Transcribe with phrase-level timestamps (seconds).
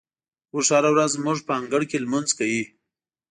[0.53, 2.63] اوښ هره ورځ زموږ په انګړ کې لمونځ کوي.